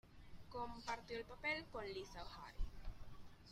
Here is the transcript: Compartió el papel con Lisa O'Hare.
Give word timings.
Compartió 0.49 1.19
el 1.19 1.25
papel 1.25 1.63
con 1.71 1.85
Lisa 1.85 2.23
O'Hare. 2.23 2.57